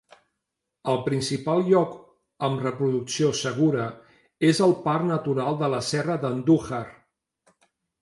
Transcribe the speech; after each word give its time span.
El 0.93 0.95
principal 1.07 1.61
lloc 1.67 1.91
amb 2.49 2.65
reproducció 2.67 3.31
segura 3.43 3.87
és 4.51 4.65
al 4.69 4.77
Parc 4.89 5.09
Natural 5.15 5.63
de 5.65 5.73
la 5.79 5.87
Serra 5.93 6.21
d'Andújar. 6.27 6.85